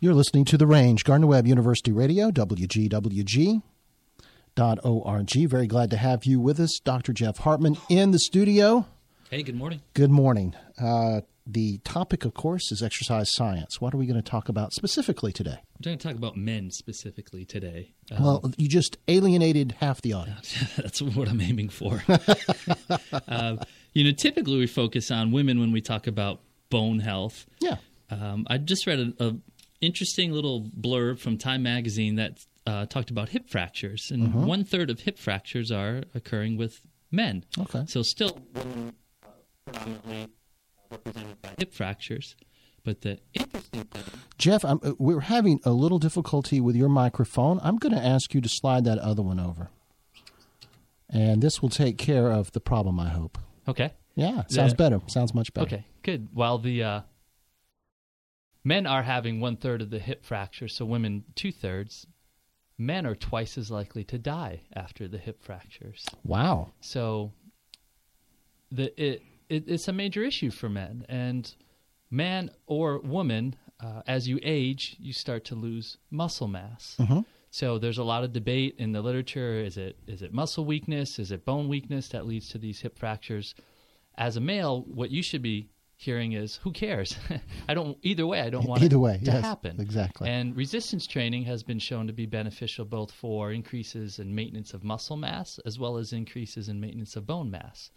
You're 0.00 0.14
listening 0.14 0.44
to 0.46 0.58
The 0.58 0.66
Range, 0.66 1.02
Gardner 1.04 1.28
Webb 1.28 1.46
University 1.46 1.92
Radio, 1.92 2.30
WGWG. 2.30 3.62
Dot 4.56 4.78
org. 4.84 5.30
Very 5.48 5.66
glad 5.66 5.90
to 5.90 5.96
have 5.96 6.24
you 6.24 6.38
with 6.38 6.60
us, 6.60 6.78
Dr. 6.84 7.12
Jeff 7.12 7.38
Hartman, 7.38 7.76
in 7.88 8.12
the 8.12 8.18
studio. 8.20 8.86
Hey, 9.30 9.42
good 9.42 9.56
morning. 9.56 9.80
Good 9.94 10.10
morning. 10.10 10.54
Uh, 10.80 11.22
the 11.46 11.78
topic, 11.78 12.24
of 12.24 12.34
course, 12.34 12.70
is 12.70 12.82
exercise 12.82 13.32
science. 13.34 13.80
What 13.80 13.94
are 13.94 13.96
we 13.96 14.06
going 14.06 14.20
to 14.20 14.30
talk 14.30 14.48
about 14.48 14.72
specifically 14.72 15.32
today? 15.32 15.58
We're 15.78 15.90
going 15.90 15.98
to 15.98 16.08
talk 16.08 16.16
about 16.16 16.36
men 16.36 16.70
specifically 16.70 17.44
today. 17.44 17.94
Um, 18.12 18.22
well, 18.22 18.52
you 18.56 18.68
just 18.68 18.96
alienated 19.08 19.76
half 19.80 20.02
the 20.02 20.12
audience. 20.12 20.56
That's 20.76 21.02
what 21.02 21.28
I'm 21.28 21.40
aiming 21.40 21.70
for. 21.70 22.02
uh, 22.08 23.56
you 23.92 24.04
know, 24.04 24.12
typically 24.12 24.58
we 24.58 24.66
focus 24.68 25.10
on 25.10 25.32
women 25.32 25.58
when 25.58 25.72
we 25.72 25.80
talk 25.80 26.06
about 26.06 26.40
bone 26.70 27.00
health. 27.00 27.46
Yeah. 27.60 27.76
Um, 28.10 28.46
I 28.48 28.58
just 28.58 28.86
read 28.86 29.00
a, 29.00 29.24
a, 29.24 29.34
interesting 29.84 30.32
little 30.32 30.62
blurb 30.62 31.18
from 31.18 31.38
Time 31.38 31.62
Magazine 31.62 32.16
that 32.16 32.38
uh, 32.66 32.86
talked 32.86 33.10
about 33.10 33.30
hip 33.30 33.48
fractures, 33.48 34.10
and 34.10 34.28
uh-huh. 34.28 34.46
one 34.46 34.64
third 34.64 34.90
of 34.90 35.00
hip 35.00 35.18
fractures 35.18 35.70
are 35.70 36.02
occurring 36.14 36.56
with 36.56 36.80
men. 37.10 37.44
Okay. 37.58 37.84
So 37.86 38.02
still 38.02 38.38
women 38.54 38.94
uh, 39.22 39.28
predominantly 39.64 40.28
represented 40.90 41.42
by 41.42 41.50
hip 41.58 41.72
fractures. 41.72 42.36
But 42.84 43.00
the 43.00 43.18
interesting 43.32 43.84
thing, 43.84 44.04
Jeff, 44.36 44.62
I'm, 44.64 44.78
uh, 44.82 44.92
we're 44.98 45.20
having 45.20 45.58
a 45.64 45.70
little 45.70 45.98
difficulty 45.98 46.60
with 46.60 46.76
your 46.76 46.90
microphone. 46.90 47.58
I'm 47.62 47.78
going 47.78 47.94
to 47.94 48.04
ask 48.04 48.34
you 48.34 48.42
to 48.42 48.48
slide 48.48 48.84
that 48.84 48.98
other 48.98 49.22
one 49.22 49.40
over, 49.40 49.70
and 51.08 51.42
this 51.42 51.62
will 51.62 51.70
take 51.70 51.96
care 51.96 52.30
of 52.30 52.52
the 52.52 52.60
problem. 52.60 53.00
I 53.00 53.08
hope. 53.08 53.38
Okay. 53.66 53.92
Yeah, 54.16 54.42
sounds 54.48 54.72
the, 54.72 54.76
better. 54.76 55.00
Sounds 55.06 55.34
much 55.34 55.52
better. 55.54 55.66
Okay, 55.66 55.86
good. 56.02 56.28
While 56.32 56.58
the 56.58 56.84
uh, 56.84 57.00
men 58.64 58.86
are 58.86 59.02
having 59.02 59.40
one 59.40 59.56
third 59.56 59.82
of 59.82 59.90
the 59.90 59.98
hip 59.98 60.24
fracture, 60.24 60.68
so 60.68 60.84
women 60.84 61.24
two 61.34 61.52
thirds. 61.52 62.06
Men 62.76 63.06
are 63.06 63.14
twice 63.14 63.56
as 63.56 63.70
likely 63.70 64.02
to 64.04 64.18
die 64.18 64.62
after 64.74 65.06
the 65.06 65.18
hip 65.18 65.44
fractures. 65.44 66.04
Wow. 66.24 66.72
So 66.80 67.30
the 68.72 69.00
it 69.00 69.22
it, 69.48 69.68
it's 69.68 69.86
a 69.86 69.92
major 69.92 70.24
issue 70.24 70.50
for 70.50 70.68
men. 70.68 71.06
And 71.08 71.54
man 72.10 72.50
or 72.66 72.98
woman, 72.98 73.54
uh, 73.78 74.02
as 74.08 74.26
you 74.26 74.40
age, 74.42 74.96
you 74.98 75.12
start 75.12 75.44
to 75.46 75.54
lose 75.54 75.98
muscle 76.10 76.48
mass. 76.48 76.96
Mm-hmm. 76.98 77.20
So 77.50 77.78
there's 77.78 77.98
a 77.98 78.04
lot 78.04 78.24
of 78.24 78.32
debate 78.32 78.74
in 78.78 78.90
the 78.90 79.02
literature: 79.02 79.60
is 79.60 79.76
it 79.76 79.96
is 80.08 80.22
it 80.22 80.34
muscle 80.34 80.64
weakness? 80.64 81.20
Is 81.20 81.30
it 81.30 81.44
bone 81.44 81.68
weakness 81.68 82.08
that 82.08 82.26
leads 82.26 82.48
to 82.48 82.58
these 82.58 82.80
hip 82.80 82.98
fractures? 82.98 83.54
As 84.16 84.36
a 84.36 84.40
male, 84.40 84.82
what 84.82 85.10
you 85.10 85.22
should 85.22 85.42
be 85.42 85.68
hearing 86.04 86.32
is, 86.32 86.56
"Who 86.62 86.72
cares? 86.72 87.16
I 87.68 87.74
don't. 87.74 87.98
Either 88.02 88.26
way, 88.26 88.40
I 88.40 88.50
don't 88.50 88.66
want 88.66 88.82
either 88.82 88.96
it 88.96 89.00
way 89.00 89.18
to 89.18 89.32
yes, 89.32 89.42
happen." 89.42 89.80
Exactly. 89.80 90.28
And 90.28 90.56
resistance 90.56 91.06
training 91.06 91.44
has 91.44 91.62
been 91.62 91.78
shown 91.78 92.06
to 92.06 92.12
be 92.12 92.26
beneficial 92.26 92.84
both 92.84 93.10
for 93.10 93.52
increases 93.52 94.18
in 94.18 94.34
maintenance 94.34 94.74
of 94.74 94.84
muscle 94.84 95.16
mass 95.16 95.58
as 95.64 95.78
well 95.78 95.96
as 95.96 96.12
increases 96.12 96.68
in 96.68 96.80
maintenance 96.80 97.16
of 97.16 97.26
bone 97.26 97.50
mass. 97.50 97.90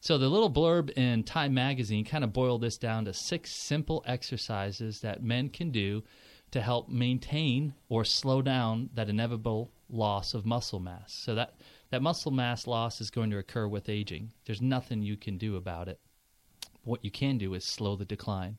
So 0.00 0.18
the 0.18 0.28
little 0.28 0.50
blurb 0.50 0.90
in 0.98 1.22
Time 1.22 1.54
magazine 1.54 2.04
kind 2.04 2.24
of 2.24 2.32
boiled 2.32 2.60
this 2.60 2.76
down 2.76 3.06
to 3.06 3.14
six 3.14 3.52
simple 3.52 4.04
exercises 4.06 5.00
that 5.00 5.22
men 5.22 5.48
can 5.48 5.70
do 5.70 6.02
to 6.50 6.60
help 6.60 6.88
maintain 6.88 7.74
or 7.88 8.04
slow 8.04 8.42
down 8.42 8.90
that 8.94 9.08
inevitable 9.08 9.72
loss 9.88 10.34
of 10.34 10.44
muscle 10.44 10.78
mass. 10.78 11.12
So 11.12 11.34
that 11.34 11.54
that 11.90 12.02
muscle 12.02 12.32
mass 12.32 12.66
loss 12.66 13.00
is 13.00 13.10
going 13.10 13.30
to 13.30 13.38
occur 13.38 13.66
with 13.66 13.88
aging. 13.88 14.32
There's 14.44 14.60
nothing 14.60 15.02
you 15.02 15.16
can 15.16 15.38
do 15.38 15.56
about 15.56 15.88
it. 15.88 16.00
What 16.84 17.04
you 17.04 17.10
can 17.10 17.38
do 17.38 17.54
is 17.54 17.64
slow 17.64 17.96
the 17.96 18.04
decline. 18.04 18.58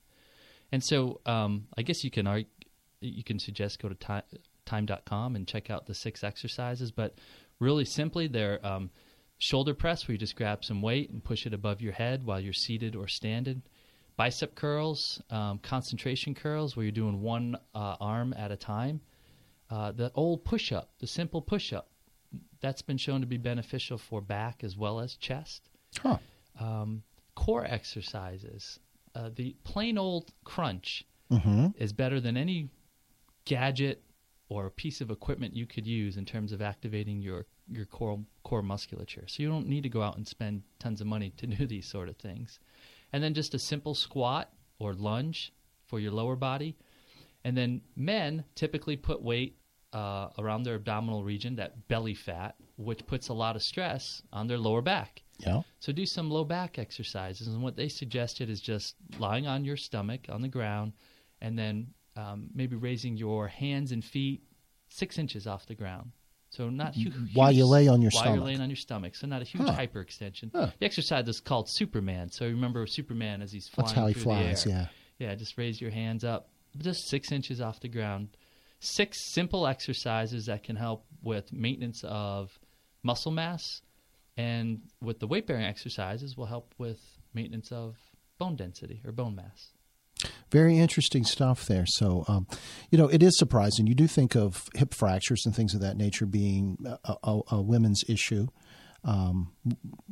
And 0.71 0.83
so 0.83 1.21
um, 1.25 1.67
I 1.77 1.81
guess 1.81 2.03
you 2.03 2.11
can 2.11 2.27
argue, 2.27 2.47
you 2.99 3.23
can 3.23 3.39
suggest 3.39 3.81
go 3.81 3.89
to 3.89 3.95
time, 3.95 4.23
time.com 4.65 5.35
and 5.35 5.47
check 5.47 5.69
out 5.69 5.85
the 5.85 5.93
six 5.93 6.23
exercises, 6.23 6.91
but 6.91 7.15
really 7.59 7.85
simply 7.85 8.27
they're 8.27 8.65
um, 8.65 8.89
Shoulder 9.37 9.73
press, 9.73 10.07
where 10.07 10.13
you 10.13 10.17
just 10.17 10.35
grab 10.35 10.63
some 10.63 10.81
weight 10.81 11.09
and 11.09 11.23
push 11.23 11.45
it 11.45 11.53
above 11.53 11.81
your 11.81 11.91
head 11.91 12.25
while 12.25 12.39
you're 12.39 12.53
seated 12.53 12.95
or 12.95 13.07
standing. 13.07 13.63
Bicep 14.15 14.55
curls, 14.55 15.21
um, 15.29 15.59
concentration 15.59 16.33
curls, 16.33 16.75
where 16.75 16.85
you're 16.85 16.91
doing 16.91 17.21
one 17.21 17.57
uh, 17.73 17.97
arm 17.99 18.33
at 18.37 18.51
a 18.51 18.55
time. 18.55 19.01
Uh, 19.69 19.91
the 19.91 20.09
old 20.15 20.45
push 20.45 20.71
up, 20.71 20.91
the 20.99 21.07
simple 21.07 21.41
push 21.41 21.73
up, 21.73 21.89
that's 22.61 22.81
been 22.81 22.97
shown 22.97 23.19
to 23.21 23.27
be 23.27 23.37
beneficial 23.37 23.97
for 23.97 24.21
back 24.21 24.63
as 24.63 24.77
well 24.77 25.01
as 25.01 25.15
chest. 25.15 25.69
Huh. 26.01 26.17
Um, 26.57 27.03
core 27.35 27.65
exercises, 27.65 28.79
uh, 29.13 29.29
the 29.35 29.55
plain 29.63 29.97
old 29.97 30.31
crunch 30.43 31.05
mm-hmm. 31.31 31.67
is 31.77 31.93
better 31.93 32.19
than 32.19 32.37
any 32.37 32.69
gadget 33.45 34.01
or 34.49 34.69
piece 34.69 35.01
of 35.01 35.09
equipment 35.09 35.55
you 35.55 35.65
could 35.65 35.87
use 35.87 36.17
in 36.17 36.25
terms 36.25 36.51
of 36.51 36.61
activating 36.61 37.21
your 37.21 37.45
your 37.71 37.85
core 37.85 38.19
core 38.43 38.61
musculature. 38.61 39.25
So 39.27 39.41
you 39.41 39.49
don't 39.49 39.67
need 39.67 39.83
to 39.83 39.89
go 39.89 40.01
out 40.01 40.17
and 40.17 40.27
spend 40.27 40.63
tons 40.79 41.01
of 41.01 41.07
money 41.07 41.31
to 41.37 41.47
do 41.47 41.65
these 41.67 41.87
sort 41.87 42.09
of 42.09 42.17
things. 42.17 42.59
And 43.13 43.23
then 43.23 43.33
just 43.33 43.53
a 43.53 43.59
simple 43.59 43.95
squat 43.95 44.51
or 44.79 44.93
lunge 44.93 45.53
for 45.87 45.99
your 45.99 46.11
lower 46.11 46.35
body. 46.35 46.75
And 47.43 47.55
then 47.55 47.81
men 47.95 48.43
typically 48.55 48.97
put 48.97 49.21
weight 49.21 49.57
uh, 49.95 50.29
around 50.37 50.63
their 50.63 50.75
abdominal 50.75 51.23
region, 51.23 51.55
that 51.55 51.87
belly 51.87 52.13
fat, 52.13 52.55
which 52.75 53.07
puts 53.07 53.29
a 53.29 53.33
lot 53.33 53.55
of 53.55 53.63
stress 53.63 54.21
on 54.33 54.45
their 54.47 54.57
lower 54.57 54.81
back. 54.81 55.23
Yeah. 55.39 55.61
So 55.79 55.93
do 55.93 56.05
some 56.05 56.29
low 56.29 56.43
back 56.43 56.77
exercises. 56.77 57.47
And 57.47 57.63
what 57.63 57.77
they 57.77 57.87
suggested 57.87 58.49
is 58.49 58.59
just 58.59 58.95
lying 59.19 59.47
on 59.47 59.63
your 59.63 59.77
stomach 59.77 60.25
on 60.27 60.41
the 60.41 60.49
ground 60.49 60.91
and 61.41 61.57
then 61.57 61.87
um, 62.17 62.49
maybe 62.53 62.75
raising 62.75 63.15
your 63.15 63.47
hands 63.47 63.93
and 63.93 64.03
feet 64.03 64.43
six 64.89 65.17
inches 65.17 65.47
off 65.47 65.65
the 65.65 65.75
ground. 65.75 66.11
So 66.49 66.69
not 66.69 66.93
huge. 66.93 67.13
While 67.33 67.53
you 67.53 67.65
lay 67.65 67.87
on 67.87 68.01
your 68.01 68.11
while 68.11 68.23
stomach. 68.23 68.35
you're 68.35 68.45
laying 68.45 68.61
on 68.61 68.69
your 68.69 68.75
stomach. 68.75 69.15
So 69.15 69.27
not 69.27 69.41
a 69.41 69.45
huge 69.45 69.67
huh. 69.67 69.75
hyperextension. 69.77 70.51
Huh. 70.53 70.71
The 70.77 70.85
exercise 70.85 71.27
is 71.29 71.39
called 71.39 71.69
Superman. 71.69 72.29
So 72.31 72.45
remember 72.45 72.85
Superman 72.85 73.41
as 73.41 73.51
he's 73.51 73.69
flying 73.69 73.87
That's 73.87 73.97
how 73.97 74.07
he 74.07 74.13
flies. 74.13 74.65
Yeah. 74.65 74.87
Yeah. 75.19 75.35
Just 75.35 75.57
raise 75.57 75.79
your 75.79 75.91
hands 75.91 76.25
up, 76.25 76.49
just 76.77 77.07
six 77.07 77.31
inches 77.31 77.61
off 77.61 77.79
the 77.79 77.87
ground. 77.87 78.35
Six 78.79 79.33
simple 79.33 79.67
exercises 79.67 80.45
that 80.45 80.63
can 80.63 80.75
help 80.75 81.05
with 81.23 81.51
maintenance 81.51 82.03
of 82.03 82.59
muscle 83.03 83.31
mass, 83.31 83.81
and 84.37 84.81
with 85.01 85.19
the 85.19 85.27
weight 85.27 85.47
bearing 85.47 85.65
exercises 85.65 86.35
will 86.37 86.45
help 86.45 86.73
with 86.77 86.99
maintenance 87.33 87.71
of 87.71 87.95
bone 88.37 88.55
density 88.55 89.01
or 89.05 89.11
bone 89.11 89.35
mass. 89.35 89.71
Very 90.51 90.77
interesting 90.77 91.23
stuff 91.23 91.65
there. 91.65 91.85
So, 91.85 92.25
um, 92.27 92.47
you 92.89 92.97
know, 92.97 93.07
it 93.07 93.21
is 93.21 93.37
surprising. 93.37 93.87
You 93.87 93.95
do 93.95 94.07
think 94.07 94.35
of 94.35 94.67
hip 94.75 94.93
fractures 94.93 95.43
and 95.45 95.55
things 95.55 95.73
of 95.73 95.81
that 95.81 95.97
nature 95.97 96.25
being 96.25 96.77
a, 97.03 97.15
a, 97.23 97.41
a 97.51 97.61
women's 97.61 98.03
issue. 98.07 98.47
Um, 99.03 99.51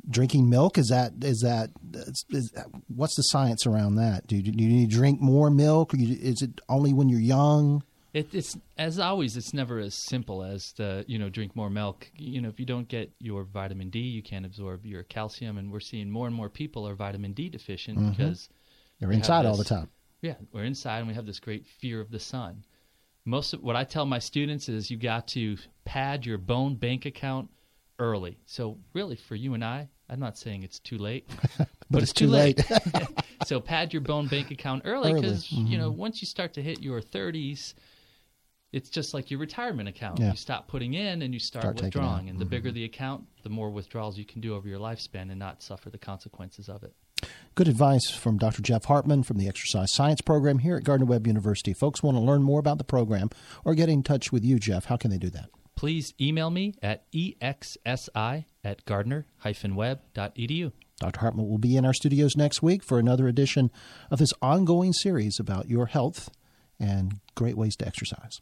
drinking 0.07 0.49
milk 0.49 0.77
is 0.77 0.89
that 0.89 1.13
is 1.23 1.39
that 1.39 1.71
is, 1.93 2.25
is, 2.29 2.53
what's 2.87 3.15
the 3.15 3.23
science 3.23 3.65
around 3.65 3.95
that? 3.95 4.27
Do 4.27 4.35
you, 4.35 4.43
do 4.43 4.63
you 4.63 4.69
need 4.69 4.91
to 4.91 4.95
drink 4.95 5.19
more 5.19 5.49
milk? 5.49 5.93
You, 5.93 6.15
is 6.21 6.43
it 6.43 6.61
only 6.69 6.93
when 6.93 7.09
you're 7.09 7.19
young? 7.19 7.83
It, 8.13 8.33
it's 8.33 8.55
as 8.77 8.99
always. 8.99 9.35
It's 9.37 9.53
never 9.53 9.79
as 9.79 9.95
simple 9.95 10.43
as 10.43 10.73
the 10.73 11.03
you 11.07 11.17
know 11.17 11.29
drink 11.29 11.55
more 11.55 11.69
milk. 11.69 12.09
You 12.15 12.41
know, 12.41 12.49
if 12.49 12.59
you 12.59 12.65
don't 12.65 12.87
get 12.87 13.11
your 13.19 13.43
vitamin 13.43 13.89
D, 13.89 13.99
you 13.99 14.21
can't 14.21 14.45
absorb 14.45 14.85
your 14.85 15.01
calcium, 15.03 15.57
and 15.57 15.71
we're 15.71 15.79
seeing 15.79 16.11
more 16.11 16.27
and 16.27 16.35
more 16.35 16.49
people 16.49 16.87
are 16.87 16.93
vitamin 16.93 17.33
D 17.33 17.49
deficient 17.49 17.97
mm-hmm. 17.97 18.09
because 18.11 18.49
they're 18.99 19.11
inside 19.11 19.43
this, 19.43 19.49
all 19.49 19.57
the 19.57 19.63
time. 19.63 19.89
Yeah, 20.21 20.35
we're 20.51 20.63
inside 20.63 20.99
and 20.99 21.07
we 21.07 21.15
have 21.15 21.25
this 21.25 21.39
great 21.39 21.65
fear 21.65 21.99
of 21.99 22.11
the 22.11 22.19
sun. 22.19 22.63
Most 23.25 23.53
of 23.53 23.63
what 23.63 23.75
I 23.75 23.83
tell 23.83 24.05
my 24.05 24.19
students 24.19 24.69
is 24.69 24.91
you 24.91 24.97
got 24.97 25.27
to 25.29 25.57
pad 25.83 26.25
your 26.25 26.37
bone 26.37 26.75
bank 26.75 27.05
account 27.05 27.49
early. 27.99 28.37
So 28.45 28.77
really 28.93 29.15
for 29.15 29.35
you 29.35 29.53
and 29.53 29.63
I, 29.63 29.89
I'm 30.09 30.19
not 30.19 30.37
saying 30.37 30.63
it's 30.63 30.79
too 30.79 30.97
late, 30.97 31.27
but, 31.57 31.67
but, 31.89 32.03
it's, 32.03 32.13
too 32.13 32.27
late. 32.27 32.69
late. 32.69 33.07
so 33.45 33.59
pad 33.59 33.91
your 33.91 34.01
bone 34.01 34.27
bank 34.27 34.51
account 34.51 34.83
early 34.85 35.13
because 35.13 35.47
mm-hmm. 35.47 35.67
you 35.67 35.77
know 35.77 35.89
once 35.89 36.21
you 36.21 36.25
start 36.25 36.53
to 36.53 36.61
hit 36.61 36.81
your 36.81 37.01
30s, 37.01 37.73
it's 38.73 38.89
just 38.89 39.13
like 39.13 39.31
your 39.31 39.39
retirement 39.39 39.87
account. 39.87 40.19
Yeah. 40.19 40.31
You 40.31 40.35
stop 40.37 40.67
putting 40.67 40.93
in 40.95 41.21
and 41.21 41.33
you 41.33 41.39
start, 41.39 41.63
Start 41.63 41.81
withdrawing, 41.81 42.27
and 42.29 42.39
the 42.39 42.45
Mhm. 42.45 42.49
bigger 42.49 42.71
the 42.71 42.83
account, 42.83 43.25
the 43.43 43.49
more 43.49 43.69
withdrawals 43.69 44.17
you 44.17 44.25
can 44.25 44.41
do 44.41 44.53
over 44.55 44.67
your 44.67 44.79
lifespan 44.79 45.29
and 45.29 45.37
not 45.39 45.61
suffer 45.63 45.89
the 45.89 45.97
consequences 45.97 46.67
of 46.67 46.83
it. 46.83 46.93
Good 47.55 47.69
advice 47.69 48.09
from 48.09 48.37
Dr. 48.37 48.61
Jeff 48.61 48.85
Hartman 48.85 49.23
from 49.23 49.37
the 49.37 49.47
Exercise 49.47 49.93
Science 49.93 50.19
Program 50.19 50.59
here 50.59 50.75
at 50.75 50.83
Gardner 50.83 51.05
Webb 51.05 51.25
University. 51.27 51.73
Folks 51.73 52.03
want 52.03 52.17
to 52.17 52.21
learn 52.21 52.43
more 52.43 52.59
about 52.59 52.79
the 52.79 52.83
program 52.83 53.29
or 53.63 53.75
get 53.75 53.87
in 53.87 54.03
touch 54.03 54.31
with 54.33 54.43
you, 54.43 54.59
Jeff. 54.59 54.85
How 54.85 54.97
can 54.97 55.09
they 55.11 55.17
do 55.17 55.29
that? 55.29 55.49
Please 55.75 56.13
email 56.19 56.49
me 56.49 56.73
at 56.81 57.09
exsi 57.13 58.45
at 58.63 58.85
gardner-webb.edu. 58.85 60.71
Dr. 60.99 61.19
Hartman 61.19 61.47
will 61.49 61.57
be 61.57 61.75
in 61.75 61.85
our 61.85 61.93
studios 61.93 62.35
next 62.35 62.61
week 62.61 62.83
for 62.83 62.99
another 62.99 63.27
edition 63.27 63.71
of 64.09 64.19
this 64.19 64.33
ongoing 64.41 64.93
series 64.93 65.39
about 65.39 65.69
your 65.69 65.87
health 65.87 66.29
and 66.79 67.19
great 67.35 67.57
ways 67.57 67.75
to 67.77 67.87
exercise. 67.87 68.39